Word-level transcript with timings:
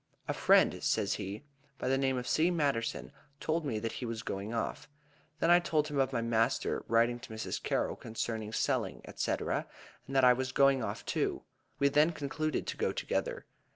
"A 0.27 0.33
friend," 0.33 0.81
says 0.81 1.13
he, 1.21 1.43
"by 1.77 1.87
the 1.87 1.95
name 1.95 2.17
of 2.17 2.27
C. 2.27 2.49
Matterson, 2.49 3.11
told 3.39 3.63
me 3.63 3.77
that 3.77 3.91
he 4.01 4.05
was 4.07 4.23
going 4.23 4.51
off. 4.51 4.89
Then 5.39 5.51
I 5.51 5.59
told 5.59 5.89
him 5.89 5.99
of 5.99 6.11
my 6.11 6.23
master's 6.23 6.81
writing 6.87 7.19
to 7.19 7.29
Mrs. 7.31 7.61
Carroll 7.61 7.95
concerning 7.95 8.51
selling, 8.51 9.01
etc., 9.05 9.67
and 10.07 10.15
that 10.15 10.23
I 10.23 10.33
was 10.33 10.51
going 10.53 10.83
off 10.83 11.05
too. 11.05 11.43
We 11.77 11.87
then 11.87 12.13
concluded 12.13 12.65
to 12.65 12.77
go 12.77 12.91
together. 12.91 13.45